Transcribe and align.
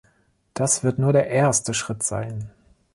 Das 0.55 0.83
wird 0.83 0.97
nur 0.97 1.13
der 1.13 1.27
erste 1.27 1.75
Schritt 1.75 2.01
sein. 2.01 2.49